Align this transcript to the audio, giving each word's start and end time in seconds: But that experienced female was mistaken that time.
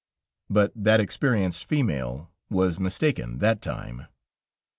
But 0.49 0.71
that 0.75 0.99
experienced 0.99 1.63
female 1.63 2.31
was 2.49 2.79
mistaken 2.79 3.37
that 3.37 3.61
time. 3.61 4.07